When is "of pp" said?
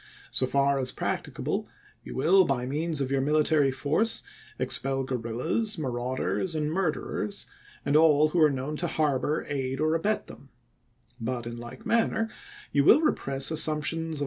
14.15-14.19